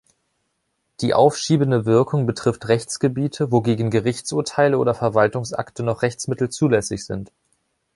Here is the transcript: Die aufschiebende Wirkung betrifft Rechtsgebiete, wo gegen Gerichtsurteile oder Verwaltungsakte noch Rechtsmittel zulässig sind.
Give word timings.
Die 1.01 1.13
aufschiebende 1.13 1.85
Wirkung 1.85 2.25
betrifft 2.25 2.67
Rechtsgebiete, 2.69 3.51
wo 3.51 3.61
gegen 3.61 3.91
Gerichtsurteile 3.91 4.79
oder 4.79 4.95
Verwaltungsakte 4.95 5.83
noch 5.83 6.01
Rechtsmittel 6.01 6.49
zulässig 6.49 7.05
sind. 7.05 7.31